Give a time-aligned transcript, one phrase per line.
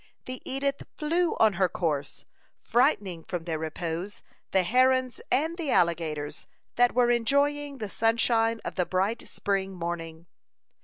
[0.25, 2.25] The Edith flew on her course,
[2.57, 8.73] frightening from their repose the herons and the alligators that were enjoying the sunshine of
[8.73, 10.25] the bright spring morning.